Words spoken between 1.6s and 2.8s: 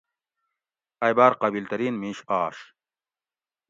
ترین مِیش آشو